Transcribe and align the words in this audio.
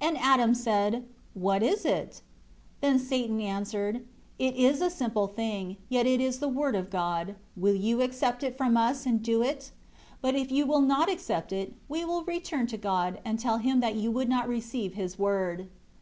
6 0.00 0.08
And 0.08 0.16
Adam 0.24 0.54
said, 0.54 1.04
"What 1.34 1.62
is 1.62 1.84
it?" 1.84 2.22
Then 2.80 2.98
Satan 2.98 3.38
answered, 3.38 4.02
"It 4.38 4.56
is 4.56 4.80
a 4.80 4.88
simple 4.88 5.26
thing, 5.26 5.76
yet 5.90 6.06
it 6.06 6.22
is 6.22 6.38
the 6.38 6.48
Word 6.48 6.74
of 6.74 6.88
God, 6.88 7.34
will 7.54 7.74
you 7.74 8.00
accept 8.00 8.42
it 8.42 8.56
from 8.56 8.78
us 8.78 9.04
and 9.04 9.22
do 9.22 9.42
it? 9.42 9.72
But 10.22 10.34
if 10.34 10.50
you 10.50 10.64
will 10.64 10.80
not 10.80 11.12
accept 11.12 11.52
it, 11.52 11.74
we 11.86 12.02
will 12.02 12.24
return 12.24 12.66
to 12.68 12.78
God, 12.78 13.20
and 13.26 13.38
tell 13.38 13.58
Him 13.58 13.80
that 13.80 13.94
you 13.94 14.10
would 14.10 14.30
not 14.30 14.48
receive 14.48 14.94
His 14.94 15.18
Word." 15.18 15.68